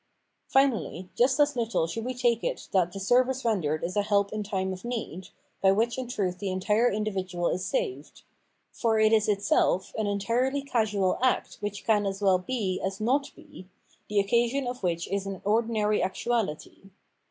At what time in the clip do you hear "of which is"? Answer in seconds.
14.65-15.27